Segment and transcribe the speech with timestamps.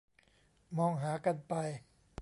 [0.77, 1.53] มองหากันไป